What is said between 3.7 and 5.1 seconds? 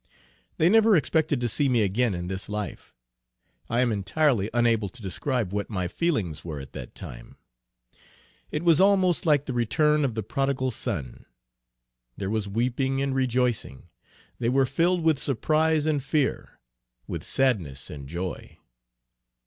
am entirely unable to